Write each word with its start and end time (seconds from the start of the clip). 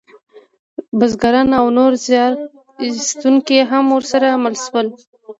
بزګران 0.97 1.49
او 1.59 1.65
نور 1.77 1.93
زیار 2.05 2.33
ایستونکي 2.83 3.57
هم 3.71 3.85
ورسره 3.95 4.27
مل 4.43 4.55
شول. 4.65 4.87